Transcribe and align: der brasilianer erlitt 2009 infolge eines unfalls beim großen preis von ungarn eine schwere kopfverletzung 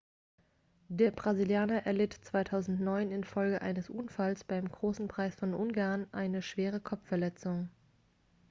der 0.87 1.11
brasilianer 1.11 1.85
erlitt 1.85 2.13
2009 2.13 3.11
infolge 3.11 3.61
eines 3.61 3.87
unfalls 3.91 4.43
beim 4.43 4.67
großen 4.67 5.07
preis 5.07 5.35
von 5.35 5.53
ungarn 5.53 6.07
eine 6.11 6.41
schwere 6.41 6.79
kopfverletzung 6.79 7.69